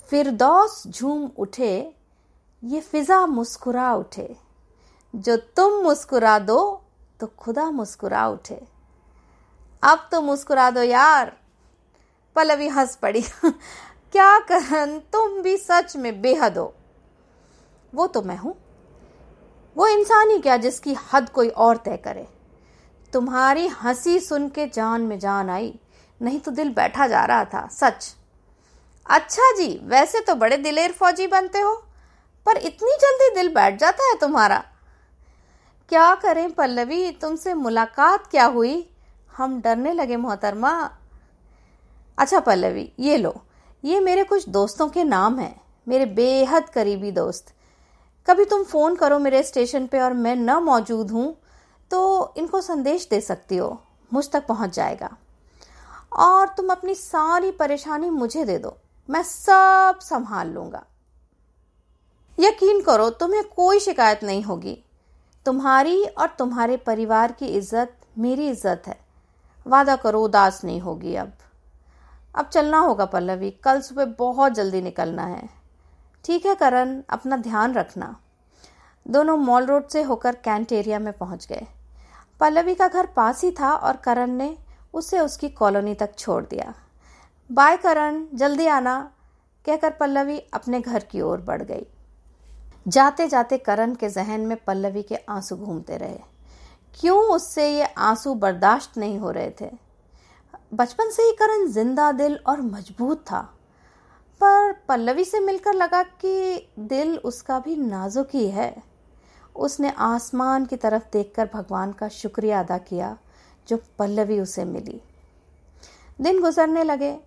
फिरदौस 0.09 0.83
झूम 0.87 1.29
उठे, 1.37 1.95
ये 2.63 2.81
फिजा 2.81 3.25
मुस्कुरा 3.25 3.93
उठे। 3.93 4.35
जो 5.15 5.37
तुम 5.37 5.83
मुस्कुरा 5.83 6.39
दो 6.39 6.59
तो 7.19 7.27
खुदा 7.27 7.69
मुस्कुरा 7.71 8.27
उठे। 8.27 8.61
अब 9.83 10.07
तो 10.11 10.21
मुस्कुरा 10.21 10.69
दो 10.71 10.83
यार। 10.83 11.37
पल्लवी 12.35 12.67
हंस 12.67 12.95
पड़ी। 12.95 13.23
क्या 14.11 14.39
करन 14.39 14.99
तुम 14.99 15.41
भी 15.41 15.57
सच 15.57 15.95
में 15.95 16.21
बेहद 16.21 16.57
हो? 16.57 16.75
वो 17.93 18.07
तो 18.07 18.21
मैं 18.21 18.37
हूँ। 18.37 18.55
वो 19.77 19.87
इंसान 19.87 20.29
ही 20.29 20.39
क्या 20.39 20.57
जिसकी 20.57 20.95
हद 21.13 21.29
कोई 21.29 21.49
और 21.49 21.77
तय 21.77 21.97
करे? 21.97 22.27
तुम्हारी 23.13 23.67
हँसी 23.67 24.19
सुन 24.19 24.49
के 24.49 24.67
जान 24.67 25.01
में 25.01 25.19
जान 25.19 25.49
आई, 25.49 25.79
नहीं 26.21 26.39
तो 26.39 26.51
दिल 26.51 26.69
बैठा 26.69 27.07
जा 27.07 27.25
रहा 27.25 27.45
था, 27.45 27.67
सच। 27.67 28.15
अच्छा 29.05 29.51
जी, 29.51 29.79
वैसे 29.83 30.19
तो 30.19 30.35
बड़े 30.35 30.57
दिलेर 30.57 30.91
फौजी 30.91 31.27
बनते 31.27 31.59
हो, 31.59 31.75
पर 32.45 32.57
इतनी 32.57 32.97
जल्दी 33.01 33.35
दिल 33.35 33.53
बैठ 33.53 33.79
जाता 33.79 34.03
है 34.03 34.15
तुम्हारा। 34.15 34.63
क्या 35.89 36.15
करें 36.15 36.51
पल्लवी, 36.51 37.11
तुमसे 37.11 37.53
मुलाकात 37.53 38.27
क्या 38.27 38.45
हुई? 38.45 38.89
हम 39.37 39.61
डरने 39.61 39.93
लगे 39.93 40.15
मोहतरमा। 40.15 40.91
अच्छा 42.17 42.39
पल्लवी, 42.39 42.91
ये 42.99 43.17
लो। 43.17 43.41
ये 43.83 43.99
मेरे 43.99 44.23
कुछ 44.23 44.47
दोस्तों 44.49 44.87
के 44.89 45.03
नाम 45.03 45.37
हैं, 45.39 45.55
मेरे 45.87 46.05
बेहद 46.07 46.69
करीबी 46.69 47.11
दोस्त। 47.11 47.53
कभी 48.27 48.45
तुम 48.45 48.63
फ़ोन 48.63 48.95
करो 48.95 49.19
मेरे 49.19 49.41
स्टेशन 49.43 49.85
पे 49.87 49.99
और 49.99 50.13
मैं 50.15 50.35
न 50.35 50.57
मौजूद 50.63 51.11
हूँ 51.11 51.35
तो 51.91 52.33
इनको 52.37 52.61
संदेश 52.61 53.07
दे 53.09 53.19
सकती 53.21 53.57
हो, 53.57 53.79
मुझ 54.11 54.29
तक 54.31 54.45
पहुँच 54.47 54.75
जाएगा। 54.75 55.09
और 56.17 56.47
तुम 56.57 56.69
अपनी 56.69 56.95
सारी 56.95 57.51
परेशानी 57.53 58.09
मुझे 58.09 58.45
दे 58.45 58.57
दो, 58.57 58.75
मैं 59.09 59.23
सब 59.23 59.99
संभाल 60.01 60.49
लूँगा। 60.49 60.85
यकीन 62.37 62.81
करो, 62.81 63.09
तुम्हें 63.11 63.43
कोई 63.45 63.79
शिकायत 63.79 64.23
नहीं 64.23 64.43
होगी। 64.43 64.77
तुम्हारी 65.45 66.03
और 66.05 66.35
तुम्हारे 66.39 66.77
परिवार 66.79 67.31
की 67.31 67.47
इज़्ज़त 67.47 67.95
मेरी 68.17 68.49
इज़्ज़त 68.49 68.83
है। 68.87 68.99
वादा 69.65 69.95
करो, 69.97 70.23
उदास 70.23 70.63
नहीं 70.63 70.79
होगी 70.81 71.15
अब। 71.15 71.31
अब 72.35 72.45
चलना 72.45 72.79
होगा 72.79 73.05
पल्लवी। 73.05 73.51
कल 73.51 73.81
सुबह 73.81 74.05
बहुत 74.05 74.51
जल्दी 74.51 74.81
निकलना 74.81 75.23
है। 75.23 75.49
ठीक 76.25 76.45
है 76.45 76.55
करण, 76.55 77.01
अपना 77.09 77.37
ध्यान 77.37 77.73
रखना। 77.73 78.19
दोनों 79.07 79.37
मॉल 79.37 79.65
रोड 79.65 79.87
से 79.87 80.03
होकर 80.03 80.35
कैंट 80.35 80.71
एरिया 80.71 80.99
में 80.99 81.13
पहुँच 81.13 81.47
गए। 81.47 81.67
पल्लवी 82.39 82.75
का 82.75 82.87
घर 82.87 83.05
पास 83.05 83.43
ही 83.43 83.51
था 83.51 83.73
और 83.73 83.97
करण 83.97 84.31
ने 84.31 84.57
उसे 84.93 85.19
उसकी 85.19 85.49
कॉलोनी 85.49 85.95
तक 85.95 86.17
छोड़ 86.17 86.45
दिया। 86.45 86.73
बाय 87.51 87.77
करण, 87.77 88.25
जल्दी 88.33 88.67
आना, 88.67 89.11
कहकर 89.65 89.91
पल्लवी 89.91 90.39
अपने 90.39 90.81
घर 90.81 91.03
की 91.03 91.21
ओर 91.21 91.41
बढ़ 91.41 91.61
गई। 91.61 91.85
जाते 92.87 93.27
जाते 93.27 93.57
करण 93.57 93.95
के 93.95 94.09
जहन 94.09 94.41
में 94.41 94.57
पल्लवी 94.57 95.03
के 95.03 95.15
आँसू 95.15 95.55
घूमते 95.55 95.97
रहे। 95.97 96.19
क्यों 97.01 97.23
उससे 97.23 97.77
ये 97.77 97.85
आँसू 97.85 98.33
बर्दाश्त 98.33 98.97
नहीं 98.97 99.19
हो 99.19 99.31
रहे 99.31 99.51
थे? 99.61 99.88
बचपन 100.71 101.09
से 101.09 101.23
ही 101.23 101.31
करण 101.31 101.65
ज़िंदा 101.67 102.11
दिल 102.11 102.35
और 102.47 102.61
मज़बूत 102.61 103.21
था। 103.21 103.39
पर 104.41 104.71
पल्लवी 104.89 105.23
से 105.23 105.39
मिलकर 105.39 105.73
लगा 105.73 106.01
कि 106.03 106.67
दिल 106.79 107.17
उसका 107.17 107.59
भी 107.59 107.75
नाजुक 107.75 108.27
ही 108.33 108.47
है। 108.49 108.75
उसने 109.55 109.91
आसमान 109.97 110.65
की 110.65 110.75
तरफ़ 110.75 111.03
देखकर 111.13 111.49
भगवान 111.53 111.91
का 111.91 112.07
शुक्रिया 112.07 112.59
अदा 112.59 112.77
किया, 112.77 113.17
जो 113.67 113.77
पल्लवी 113.99 114.39
उसे 114.39 114.65
मिली। 114.65 115.01
दिन 116.21 116.41
गुजरने 116.41 116.83
लगे। 116.83 117.17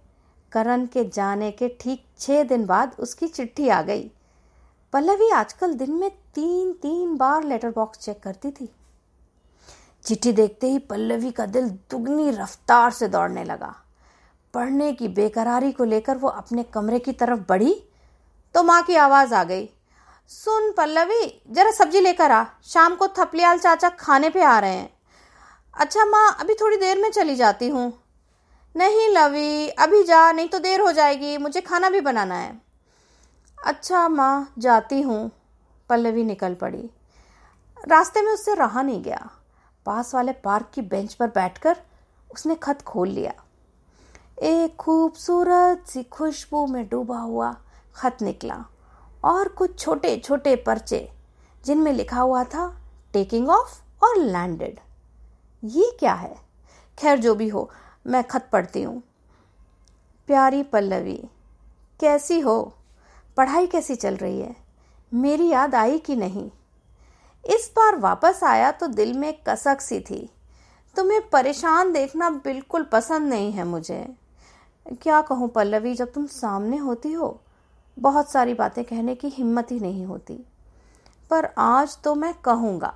करण 0.53 0.87
के 0.87 1.05
जाने 1.05 1.51
के 1.51 1.69
ठीक 1.81 2.05
छः 2.19 2.43
दिन 2.45 2.67
बाद 2.67 2.97
उसकी 2.99 3.27
चिट्ठी 3.29 3.69
आ 3.69 3.83
गई। 3.83 4.11
पल्लवी 4.93 5.31
आजकल 5.31 5.75
दिन 5.75 5.93
में 5.93 6.11
तीन 6.35 6.73
तीन 6.73 7.17
बार 7.17 7.45
लेटर 7.45 7.71
बॉक्स 7.71 7.99
चेक 7.99 8.21
करती 8.23 8.51
थी। 8.51 8.69
चिट्ठी 10.05 10.33
देखते 10.33 10.67
ही 10.67 10.79
पल्लवी 10.79 11.31
का 11.31 11.47
दिल 11.47 11.69
दुगनी 11.91 12.31
रफ्तार 12.31 12.91
से 12.91 13.09
दौड़ने 13.09 13.45
लगा। 13.45 13.75
पढ़ने 14.55 14.93
की 14.93 15.09
बेकरारी 15.09 15.73
को 15.73 15.85
लेकर 15.85 16.17
वो 16.17 16.29
अपने 16.29 16.63
कमरे 16.63 16.99
की 16.99 17.13
तरफ़ 17.13 17.41
बढ़ी 17.49 17.75
तो 18.55 18.63
माँ 18.63 18.83
की 18.83 18.97
आवाज़ 18.97 19.35
आ 19.35 19.43
गई, 19.45 19.69
सुन 20.31 20.73
पल्लवी, 20.73 21.43
जरा 21.51 21.71
सब्ज़ी 21.71 22.01
लेकर 22.01 22.31
आ। 22.31 22.45
शाम 22.65 22.95
को 22.95 23.09
थपलियाल 23.09 23.59
चाचा 23.59 23.89
खाने 23.89 24.31
पे 24.31 24.43
आ 24.43 24.59
रहे 24.59 24.75
हैं। 24.75 24.91
अच्छा 25.75 26.05
माँ, 26.05 26.37
अभी 26.41 26.55
थोड़ी 26.55 26.77
देर 26.77 26.99
में 26.99 27.11
चली 27.11 27.35
जाती 27.35 27.69
हूँ। 27.69 27.93
नहीं 28.75 29.09
लवी, 29.09 29.69
अभी 29.69 30.03
जा, 30.03 30.33
नहीं 30.33 30.49
तो 30.49 30.59
देर 30.59 30.81
हो 30.81 30.93
जाएगी, 30.93 31.37
मुझे 31.39 31.61
खाना 31.61 31.91
भी 31.91 32.01
बनाना 32.01 32.35
है। 32.35 32.61
अच्छा 33.59 34.09
माँ, 34.09 34.53
जाती 34.59 35.01
हूँ। 35.01 35.31
पल्लवी 35.91 36.25
निकल 36.25 36.55
पड़ी। 36.55 36.91
रास्ते 37.89 38.23
में 38.23 38.33
उससे 38.33 38.55
रहा 38.55 38.83
नहीं 38.83 39.03
गया। 39.03 39.31
पास 39.87 40.15
वाले 40.15 40.33
पार्क 40.33 40.71
की 40.75 40.83
बेंच 40.83 41.15
पर 41.15 41.27
बैठकर 41.27 41.77
उसने 42.35 42.55
खत 42.55 42.83
खोल 42.83 43.09
लिया। 43.09 43.33
एक 44.43 44.77
खूबसूरत 44.77 45.85
सी 45.89 46.03
खुशबू 46.03 46.67
में 46.67 46.89
डूबा 46.89 47.19
हुआ 47.19 47.57
खत 47.95 48.19
निकला 48.23 48.65
और 49.25 49.49
कुछ 49.49 49.79
छोटे 49.79 50.17
छोटे 50.17 50.57
पर्चे, 50.57 51.13
जिनमें 51.65 51.93
लिखा 51.93 52.21
हुआ 52.21 52.45
था 52.45 52.67
टेकिंग 53.13 53.49
ऑफ़ 53.49 53.81
और 54.05 54.17
लैंडेड 54.17 54.81
ये 55.65 55.97
क्या 55.99 56.15
है? 56.15 56.37
खैर, 56.99 57.19
जो 57.19 57.35
भी 57.35 57.49
हो, 57.49 57.71
मैं 58.07 58.25
खत 58.25 58.49
पढ़ती 58.53 58.83
हूँ। 58.83 59.03
प्यारी 60.27 60.63
पल्लवी, 60.63 61.21
कैसी 62.01 62.41
हो? 62.41 62.75
पढ़ाई 63.37 63.67
कैसी 63.67 63.95
चल 63.95 64.17
रही 64.17 64.41
है? 64.41 64.57
मेरी 65.15 65.49
याद 65.49 65.75
आई 65.75 65.99
कि 65.99 66.17
नहीं? 66.17 66.51
इस 67.45 67.71
बार 67.77 67.97
वापस 67.97 68.41
आया 68.45 68.71
तो 68.73 68.87
दिल 68.87 69.13
में 69.13 69.33
कसक 69.49 69.81
सी 69.81 70.01
थी। 70.01 70.29
तुम्हें 70.97 71.21
परेशान 71.29 71.93
देखना 71.93 72.31
बिल्कुल 72.31 72.83
पसंद 72.83 73.29
नहीं 73.29 73.53
है 73.53 73.65
मुझे। 73.65 74.07
क्या 75.03 75.21
कहूँ 75.23 75.49
पल्लवी, 75.49 75.95
जब 75.95 76.13
तुम 76.13 76.27
सामने 76.27 76.77
होती 76.77 77.13
हो, 77.13 77.41
बहुत 77.97 78.31
सारी 78.31 78.55
बातें 78.55 78.85
कहने 78.85 79.15
की 79.15 79.29
हिम्मत 79.29 79.71
ही 79.73 79.79
नहीं 79.81 80.05
होती। 80.07 80.35
पर 81.31 81.49
आज 81.59 81.97
तो 82.05 82.15
मैं 82.15 82.33
कहूँगा। 82.35 82.95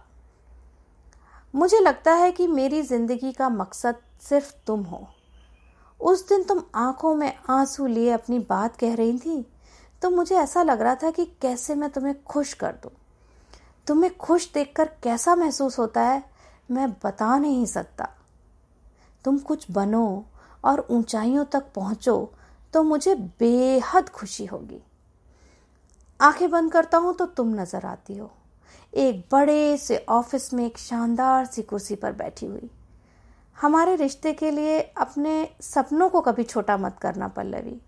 मुझे 1.54 1.78
लगता 1.78 2.12
है 2.12 2.30
कि 2.32 2.46
मेरी 2.46 2.82
ज़िंदगी 2.82 3.32
का 3.32 3.48
मकसद 3.48 3.96
सिर्फ़ 4.20 4.52
तुम 4.66 4.82
हो। 4.82 5.06
उस 6.00 6.28
दिन 6.28 6.42
तुम 6.42 6.62
आँखों 6.74 7.14
में 7.14 7.32
आँसू 7.50 7.86
लिए 7.86 8.10
अपनी 8.10 8.38
बात 8.40 8.76
कह 8.76 8.94
रही 8.94 9.18
थी 9.18 9.44
तो 10.02 10.10
मुझे 10.10 10.34
ऐसा 10.34 10.62
लग 10.62 10.80
रहा 10.80 10.94
था 10.94 11.10
कि 11.10 11.24
कैसे 11.42 11.74
मैं 11.74 11.90
तुम्हें 11.90 12.14
खुश 12.24 12.52
कर 12.54 12.72
दूँ। 12.72 12.90
तुम्हें 13.86 14.16
खुश 14.16 14.50
देखकर 14.52 14.88
कैसा 15.02 15.34
महसूस 15.36 15.78
होता 15.78 16.02
है, 16.02 16.22
मैं 16.70 16.90
बता 17.04 17.36
नहीं 17.38 17.66
सकता। 17.66 18.08
तुम 19.24 19.38
कुछ 19.38 19.70
बनो 19.70 20.24
और 20.64 20.86
ऊंचाइयों 20.90 21.44
तक 21.44 21.72
पहुंचो 21.74 22.32
तो 22.74 22.82
मुझे 22.82 23.14
बेहद 23.40 24.08
खुशी 24.08 24.44
होगी। 24.44 24.82
आँखें 26.20 26.50
बंद 26.50 26.72
करता 26.72 26.98
हूँ 26.98 27.14
तो 27.14 27.26
तुम 27.26 27.54
नज़र 27.54 27.86
आती 27.86 28.16
हो। 28.16 28.30
एक 28.92 29.24
बड़े 29.32 29.76
से 29.76 30.04
ऑफ़िस 30.08 30.52
में 30.54 30.64
एक 30.66 30.78
शानदार 30.78 31.44
सी 31.44 31.62
कुर्सी 31.62 31.94
पर 31.94 32.12
बैठी 32.12 32.46
हुई। 32.46 32.70
हमारे 33.56 33.94
रिश्ते 33.96 34.32
के 34.32 34.50
लिए 34.50 34.80
अपने 34.80 35.48
सपनों 35.62 36.08
को 36.08 36.20
कभी 36.20 36.44
छोटा 36.44 36.76
मत 36.76 36.98
करना, 37.02 37.28
पल्लवी। 37.28 37.80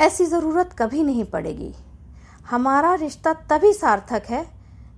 ऐसी 0.00 0.26
ज़रूरत 0.26 0.74
कभी 0.78 1.02
नहीं 1.02 1.24
पड़ेगी। 1.24 1.72
हमारा 2.50 2.94
रिश्ता 2.94 3.32
तभी 3.50 3.72
सार्थक 3.72 4.22
है 4.26 4.44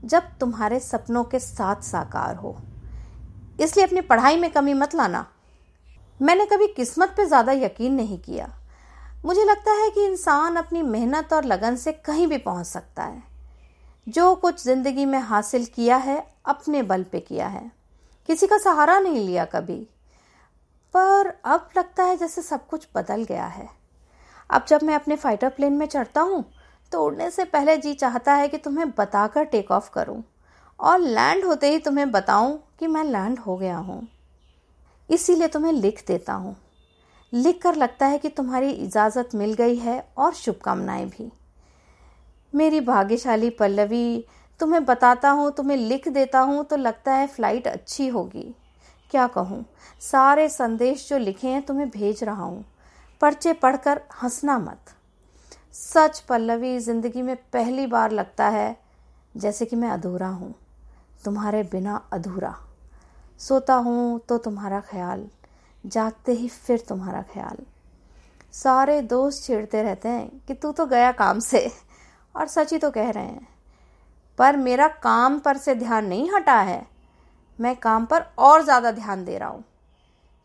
जब 0.04 0.22
तुम्हारे 0.40 0.78
सपनों 0.80 1.24
के 1.24 1.38
साथ 1.38 1.82
साकार 1.82 2.36
हो। 2.36 2.56
इसलिए 3.60 3.86
अपनी 3.86 4.00
पढ़ाई 4.00 4.36
में 4.36 4.50
कमी 4.50 4.74
मत 4.74 4.94
लाना। 4.94 5.26
मैंने 6.20 6.46
कभी 6.46 6.66
किस्मत 6.66 7.14
पे 7.16 7.26
ज़्यादा 7.26 7.52
यकीन 7.52 7.94
नहीं 7.94 8.18
किया। 8.18 8.48
मुझे 9.24 9.44
लगता 9.44 9.72
है 9.72 9.90
कि 9.90 10.04
इंसान 10.06 10.56
अपनी 10.56 10.82
मेहनत 10.82 11.32
और 11.32 11.44
लगन 11.44 11.76
से 11.76 11.92
कहीं 11.92 12.26
भी 12.26 12.38
पहुँच 12.38 12.66
सकता 12.66 13.04
है। 13.04 13.22
जो 14.06 14.34
कुछ 14.34 14.62
ज़िंदगी 14.64 15.04
में 15.04 15.18
हासिल 15.18 15.64
किया 15.66 15.96
है, 15.96 16.18
अपने 16.46 16.82
बल 16.82 17.02
पे 17.02 17.20
किया 17.20 17.46
है। 17.46 17.70
किसी 18.28 18.46
का 18.46 18.58
सहारा 18.58 18.98
नहीं 18.98 19.26
लिया 19.26 19.44
कभी। 19.44 19.76
पर 20.94 21.32
अब 21.44 21.68
लगता 21.78 22.04
है 22.04 22.16
जैसे 22.16 22.42
सब 22.42 22.66
कुछ 22.66 22.86
बदल 22.96 23.24
गया 23.24 23.46
है। 23.46 23.68
अब 24.50 24.64
जब 24.68 24.82
मैं 24.82 24.94
अपने 24.94 25.16
फाइटर 25.16 25.48
प्लेन 25.48 25.72
में 25.72 25.86
चढ़ता 25.86 26.20
हूँ 26.20 26.44
तो 26.94 27.06
उड़ने 27.06 27.30
से 27.30 27.44
पहले 27.44 27.76
जी 27.76 27.94
चाहता 27.94 28.34
है 28.34 28.48
कि 28.48 28.58
तुम्हें 28.58 28.90
बताकर 28.90 29.44
टेक 29.44 29.70
ऑफ़ 29.70 29.90
करूँ 29.90 30.22
और 30.80 30.98
लैंड 30.98 31.44
होते 31.44 31.70
ही 31.70 31.78
तुम्हें 31.78 32.10
बताऊँ 32.10 32.62
कि 32.78 32.86
मैं 32.86 33.04
लैंड 33.04 33.38
हो 33.38 33.56
गया 33.56 33.76
हूँ। 33.76 34.08
इसीलिए 35.10 35.48
तुम्हें 35.48 35.72
लिख 35.72 36.04
देता 36.06 36.32
हूँ। 36.32 36.56
लिख 37.32 37.62
कर 37.62 37.74
लगता 37.74 38.06
है 38.06 38.18
कि 38.18 38.28
तुम्हारी 38.28 38.70
इजाज़त 38.70 39.28
मिल 39.34 39.54
गई 39.54 39.76
है 39.76 40.08
और 40.18 40.34
शुभकामनाएँ 40.34 41.06
भी। 41.06 41.32
मेरी 42.54 42.80
भाग्यशाली 42.80 43.50
पल्लवी, 43.50 44.24
तुम्हें 44.60 44.84
बताता 44.84 45.30
हूँ, 45.30 45.52
तुम्हें 45.52 45.76
लिख 45.76 46.08
देता 46.08 46.40
हूँ 46.40 46.64
तो 46.64 46.76
लगता 46.76 47.14
है 47.14 47.26
फ़्लाइट 47.26 47.68
अच्छी 47.68 48.08
होगी। 48.08 48.54
क्या 49.10 49.26
कहूँ? 49.26 49.64
सारे 50.00 50.48
संदेश 50.48 51.08
जो 51.08 51.18
लिखे 51.18 51.48
हैं, 51.48 51.62
तुम्हें 51.62 51.90
भेज 51.90 52.24
रहा 52.24 52.44
हूँ। 52.44 52.64
पर्चे 53.20 53.52
पढ़कर 53.52 54.00
हंसना 54.22 54.58
मत। 54.58 54.80
सच 55.74 56.18
पल्लवी 56.20 56.78
ज़िंदगी 56.80 57.22
में 57.22 57.34
पहली 57.52 57.86
बार 57.86 58.10
लगता 58.12 58.48
है 58.48 58.76
जैसे 59.34 59.66
कि 59.66 59.76
मैं 59.76 59.88
अधूरा 59.90 60.28
हूँ, 60.28 60.54
तुम्हारे 61.24 61.62
बिना 61.62 61.94
अधूरा। 62.12 62.54
सोता 63.40 63.74
हूँ 63.76 64.20
तो 64.28 64.36
तुम्हारा 64.38 64.80
ख्याल, 64.82 65.26
जागते 65.84 66.32
ही 66.32 66.48
फिर 66.48 66.84
तुम्हारा 66.88 67.22
ख्याल। 67.32 67.56
सारे 68.54 69.00
दोस्त 69.02 69.44
छेड़ते 69.44 69.82
रहते 69.82 70.08
हैं 70.08 70.28
कि 70.48 70.54
तू 70.54 70.70
तो 70.72 70.86
गया 70.86 71.10
काम 71.12 71.38
से, 71.40 71.70
और 72.34 72.46
सच 72.48 72.72
ही 72.72 72.78
तो 72.78 72.90
कह 72.90 73.10
रहे 73.10 73.24
हैं। 73.24 73.46
पर 74.38 74.56
मेरा 74.56 74.88
काम 75.02 75.38
पर 75.38 75.56
से 75.56 75.74
ध्यान 75.74 76.06
नहीं 76.06 76.30
हटा 76.30 76.58
है, 76.60 76.86
मैं 77.58 77.74
काम 77.76 78.06
पर 78.06 78.26
और 78.40 78.62
ज़्यादा 78.62 78.90
ध्यान 78.92 79.24
दे 79.24 79.38
रहा 79.38 79.48
हूँ, 79.48 79.64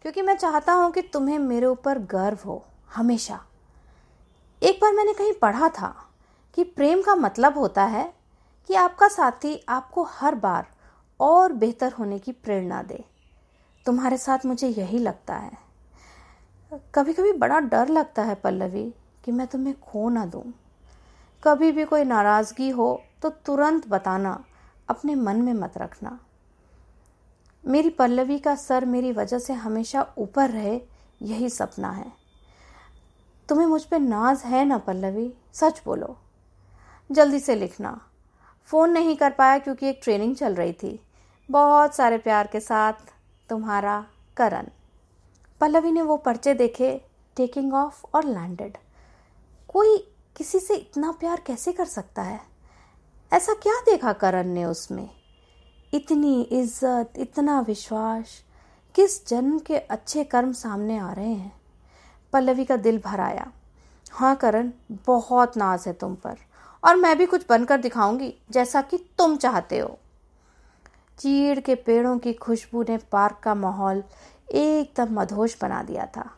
क्योंकि 0.01 0.21
मैं 0.21 0.35
चाहता 0.37 0.73
हूँ 0.73 0.91
कि 0.91 1.01
तुम्हें 1.03 1.37
मेरे 1.39 1.65
ऊपर 1.67 1.99
गर्व 2.07 2.37
हो, 2.45 2.63
हमेशा। 2.95 3.39
एक 4.61 4.79
बार 4.81 4.93
मैंने 4.93 5.13
कहीं 5.13 5.33
पढ़ा 5.33 5.69
था 5.69 5.87
कि 6.53 6.63
प्रेम 6.63 7.01
का 7.01 7.15
मतलब 7.15 7.57
होता 7.57 7.83
है 7.83 8.13
कि 8.69 8.73
आपका 8.73 9.07
साथी 9.07 9.55
आपको 9.69 10.03
हर 10.11 10.35
बार 10.35 10.67
और 11.19 11.53
बेहतर 11.53 11.91
होने 11.91 12.19
की 12.19 12.31
प्रेरणा 12.31 12.81
दे। 12.83 13.03
तुम्हारे 13.85 14.17
साथ 14.17 14.45
मुझे 14.45 14.67
यही 14.67 14.99
लगता 14.99 15.35
है। 15.35 15.51
कभी 16.95 17.13
कभी 17.13 17.31
बड़ा 17.31 17.59
डर 17.59 17.87
लगता 17.87 18.23
है 18.23 18.35
पल्लवी 18.35 18.83
कि 19.25 19.31
मैं 19.31 19.47
तुम्हें 19.47 19.79
खो 19.81 20.09
ना 20.09 20.25
दूँ। 20.25 20.43
कभी 21.43 21.71
भी 21.71 21.85
कोई 21.85 22.03
नाराज़गी 22.03 22.69
हो 22.69 23.01
तो 23.21 23.29
तुरंत 23.29 23.87
बताना, 23.87 24.43
अपने 24.89 25.15
मन 25.15 25.41
में 25.41 25.53
मत 25.53 25.77
रखना। 25.77 26.19
मेरी 27.63 27.89
पल्लवी 27.89 28.39
का 28.39 28.55
सर 28.55 28.85
मेरी 28.85 29.11
वजह 29.11 29.39
से 29.39 29.53
हमेशा 29.53 30.07
ऊपर 30.17 30.49
रहे, 30.49 30.79
यही 31.21 31.49
सपना 31.49 31.91
है। 31.91 32.18
तुम्हें 33.49 33.67
मुझ 33.67 33.83
पे 33.83 33.99
नाज 33.99 34.41
है 34.41 34.65
ना, 34.65 34.77
पल्लवी? 34.77 35.33
सच 35.53 35.81
बोलो। 35.85 36.17
जल्दी 37.11 37.39
से 37.39 37.55
लिखना। 37.55 38.01
फ़ोन 38.65 38.91
नहीं 38.91 39.15
कर 39.15 39.31
पाया 39.31 39.57
क्योंकि 39.57 39.89
एक 39.89 39.99
ट्रेनिंग 40.03 40.35
चल 40.35 40.55
रही 40.55 40.73
थी। 40.73 41.03
बहुत 41.51 41.95
सारे 41.95 42.17
प्यार 42.17 42.47
के 42.47 42.59
साथ 42.59 42.93
तुम्हारा 43.49 44.05
करण। 44.37 44.67
पल्लवी 45.61 45.91
ने 45.91 46.01
वो 46.01 46.17
पर्चे 46.17 46.53
देखे 46.53 47.01
टेकिंग 47.35 47.73
ऑफ़ 47.73 48.05
और 48.13 48.25
लैंडेड 48.25 48.77
कोई 49.67 49.97
किसी 50.37 50.59
से 50.59 50.75
इतना 50.75 51.11
प्यार 51.11 51.41
कैसे 51.47 51.73
कर 51.73 51.85
सकता 51.85 52.21
है? 52.21 52.39
ऐसा 53.33 53.53
क्या 53.53 53.73
देखा 53.73 54.13
करण 54.13 54.47
ने 54.47 54.65
उसमें? 54.65 55.09
इतनी 55.93 56.41
इज़्ज़त, 56.41 57.13
इतना 57.17 57.59
विश्वास। 57.59 58.25
किस 58.95 59.27
जन्म 59.27 59.59
के 59.59 59.77
अच्छे 59.77 60.23
कर्म 60.23 60.51
सामने 60.51 60.97
आ 60.97 61.13
रहे 61.13 61.33
हैं? 61.33 61.58
पल्लवी 62.33 62.65
का 62.65 62.75
दिल 62.75 62.99
भर 62.99 63.19
आया। 63.19 63.51
हाँ 64.11 64.35
करण, 64.35 64.71
बहुत 65.05 65.57
नाज 65.57 65.83
है 65.87 65.93
तुम 65.93 66.15
पर। 66.15 66.37
और 66.83 66.95
मैं 66.95 67.17
भी 67.17 67.25
कुछ 67.25 67.45
बनकर 67.49 67.77
दिखाऊँगी, 67.77 68.33
जैसा 68.51 68.81
कि 68.81 68.97
तुम 69.17 69.37
चाहते 69.37 69.79
हो। 69.79 69.97
चीड़ 71.19 71.59
के 71.59 71.75
पेड़ों 71.75 72.17
की 72.17 72.33
खुशबू 72.33 72.83
ने 72.83 72.97
पार्क 72.97 73.39
का 73.43 73.55
माहौल 73.55 74.03
एकदम 74.51 75.13
मधोश 75.13 75.57
बना 75.61 75.81
दिया 75.83 76.05
था। 76.05 76.29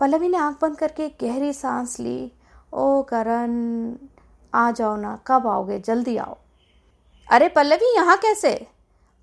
पल्लवी 0.00 0.28
ने 0.28 0.36
आँख 0.36 0.56
बंद 0.62 0.78
करके 0.78 1.08
गहरी 1.08 1.52
सांस 1.52 2.00
ली। 2.00 2.32
ओ, 2.72 3.02
करण, 3.02 3.94
आ 4.54 4.70
जाओ 4.70 4.96
ना, 4.96 5.18
कब 5.26 5.46
आओगे? 5.46 5.78
जल्दी 5.78 6.16
आओ। 6.16 6.36
अरे, 7.28 7.48
पल्लवी, 7.48 7.94
यहाँ 7.96 8.16
कैसे? 8.16 8.66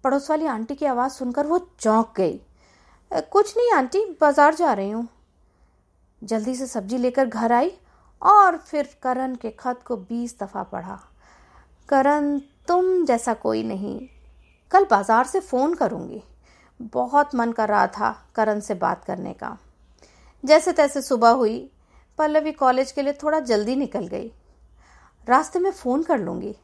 पड़ोस 0.04 0.30
वाली 0.30 0.46
आंटी 0.46 0.76
की 0.76 0.86
आवाज़ 0.86 1.12
सुनकर 1.12 1.48
वो 1.48 1.58
चौंक 1.80 2.14
गई। 2.18 2.40
कुछ 3.12 3.58
नहीं, 3.58 3.72
आंटी, 3.72 4.18
बाज़ार 4.22 4.56
जा 4.56 4.74
रही 4.74 4.90
हूँ। 4.90 5.08
जल्दी 6.22 6.56
से 6.56 6.66
सब्ज़ी 6.68 6.98
लेकर 6.98 7.26
घर 7.26 7.52
आई 7.52 7.72
और 8.22 8.58
फिर 8.58 8.90
करण 9.04 9.36
के 9.36 9.50
खत 9.50 9.80
को 9.86 9.96
बीस 9.98 10.38
दफ़ा 10.40 10.64
पढ़ा। 10.64 11.00
करण, 11.90 12.38
तुम 12.68 13.06
जैसा 13.06 13.34
कोई 13.34 13.64
नहीं। 13.64 14.00
कल 14.72 14.86
बाज़ार 14.86 15.26
से 15.26 15.40
फ़ोन 15.40 15.74
करूँगी। 15.74 16.22
बहुत 16.94 17.36
मन 17.36 17.52
कर 17.52 17.70
रहा 17.70 17.88
था 17.88 18.12
करण 18.36 18.60
से 18.60 18.74
बात 18.76 19.04
करने 19.06 19.34
का। 19.34 19.58
जैसे 20.44 20.72
तैसे 20.72 21.02
सुबह 21.02 21.30
हुई, 21.30 21.60
पल्लवी 22.20 22.52
कॉलेज 22.52 22.92
के 22.92 23.02
लिए 23.02 23.14
थोड़ा 23.14 23.40
जल्दी 23.40 23.76
निकल 23.76 24.08
गई। 24.08 24.32
रास्ते 25.28 25.60
में 25.60 25.72
फ़ोन 25.72 26.04
कर 26.04 26.20
लूँगी। 26.20 26.56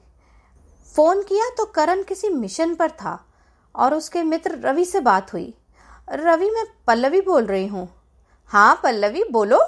फ़ोन 0.94 1.22
किया 1.24 1.50
तो 1.50 1.66
करण 1.66 2.04
किसी 2.04 2.30
मिशन 2.30 2.76
पर 2.76 2.92
था 2.92 3.20
और 3.76 3.94
उसके 3.94 4.24
मित्र 4.24 4.60
रवि 4.60 4.86
से 4.86 5.00
बात 5.02 5.34
हुई। 5.34 5.54
रवि, 6.08 6.50
मैं 6.50 6.66
पल्लवी 6.88 7.22
बोल 7.22 7.46
रही 7.46 7.68
हूँ। 7.68 7.88
हाँ 8.52 8.80
पल्लवी, 8.84 9.24
बोलो। 9.24 9.60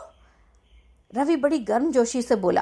रवि 1.14 1.36
बड़ी 1.36 1.60
गर्म 1.60 1.92
जोशी 1.92 2.22
से 2.22 2.36
बोला, 2.36 2.62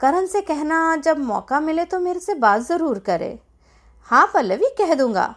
करण 0.00 0.26
से 0.26 0.40
कहना, 0.40 0.96
जब 0.96 1.18
मौका 1.18 1.60
मिले 1.60 1.84
तो 1.84 1.98
मेरे 2.00 2.20
से 2.20 2.34
बात 2.34 2.62
ज़रूर 2.62 2.98
करे। 2.98 3.38
हाँ 4.08 4.26
पल्लवी, 4.34 4.68
कह 4.78 4.94
दूँगा। 4.94 5.34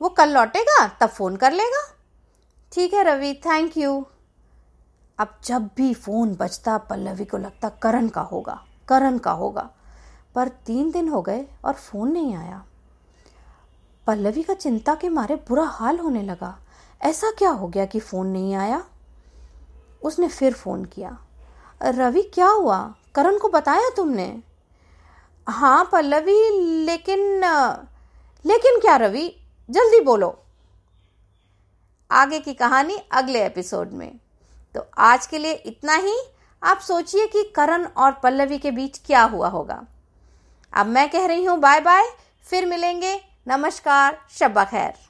वो 0.00 0.08
कल 0.08 0.30
लौटेगा, 0.30 0.86
तब 1.00 1.08
फ़ोन 1.08 1.36
कर 1.36 1.52
लेगा। 1.52 1.82
ठीक 2.72 2.94
है, 2.94 3.02
रवि 3.04 3.32
थैंक 3.46 3.76
यू 3.76 4.04
अब 5.18 5.34
जब 5.44 5.68
भी 5.76 5.92
फ़ोन 5.94 6.34
बजता, 6.34 6.76
पल्लवी 6.78 7.24
को 7.24 7.38
लगता 7.38 7.68
करण 7.82 8.08
का 8.08 8.20
होगा, 8.22 8.60
करण 8.88 9.18
का 9.18 9.32
होगा। 9.32 9.68
पर 10.34 10.48
तीन 10.66 10.90
दिन 10.90 11.08
हो 11.08 11.22
गए 11.22 11.44
और 11.64 11.74
फ़ोन 11.74 12.12
नहीं 12.12 12.34
आया। 12.34 12.62
पल्लवी 14.06 14.42
का 14.42 14.54
चिंता 14.54 14.94
के 14.94 15.08
मारे 15.08 15.36
बुरा 15.48 15.64
हाल 15.64 15.98
होने 15.98 16.22
लगा। 16.22 16.56
ऐसा 17.00 17.30
क्या 17.30 17.50
हो 17.50 17.68
गया 17.68 17.84
कि 17.86 18.00
फ़ोन 18.00 18.26
नहीं 18.26 18.54
आया? 18.54 18.82
उसने 20.02 20.28
फिर 20.28 20.52
फ़ोन 20.52 20.84
किया। 20.84 21.18
रवि, 21.82 22.22
क्या 22.22 22.48
हुआ? 22.48 22.94
करण 23.14 23.38
को 23.38 23.48
बताया 23.48 23.90
तुमने? 23.96 24.42
हाँ 25.48 25.88
पल्लवी, 25.92 26.48
लेकिन 26.84 27.20
लेकिन 28.46 28.80
क्या 28.80 28.96
रवि? 28.96 29.36
जल्दी 29.70 30.00
बोलो। 30.00 30.42
आगे 32.10 32.40
की 32.40 32.54
कहानी 32.54 32.98
अगले 33.12 33.46
एपिसोड 33.46 33.90
में। 33.90 34.18
तो 34.74 34.86
आज 34.98 35.26
के 35.26 35.38
लिए 35.38 35.52
इतना 35.52 35.94
ही। 35.94 36.20
आप 36.62 36.78
सोचिए 36.78 37.26
कि 37.26 37.44
करण 37.56 37.84
और 37.84 38.12
पल्लवी 38.12 38.58
के 38.58 38.70
बीच 38.70 39.00
क्या 39.06 39.22
हुआ 39.22 39.48
होगा। 39.48 39.84
अब 40.72 40.86
मैं 40.86 41.10
कह 41.10 41.26
रही 41.26 41.44
हूँ 41.44 41.58
बाय 41.58 41.80
बाय 41.80 42.06
फिर 42.42 42.66
मिलेंगे। 42.66 43.20
नमस्कार, 43.48 44.18
शब्बा 44.30 44.64
खैर। 44.64 45.09